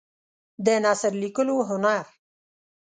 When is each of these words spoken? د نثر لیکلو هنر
د 0.65 0.67
نثر 0.83 1.11
لیکلو 1.23 1.55
هنر 1.69 2.05